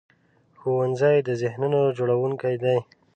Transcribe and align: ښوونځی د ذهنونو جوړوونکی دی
ښوونځی 0.59 1.17
د 1.27 1.29
ذهنونو 1.41 1.79
جوړوونکی 1.97 2.55
دی 2.63 2.77